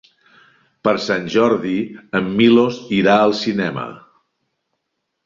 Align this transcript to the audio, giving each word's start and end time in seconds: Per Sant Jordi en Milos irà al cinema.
Per 0.87 0.93
Sant 1.07 1.27
Jordi 1.33 1.73
en 2.19 2.31
Milos 2.39 2.79
irà 3.01 3.19
al 3.27 3.37
cinema. 3.43 3.85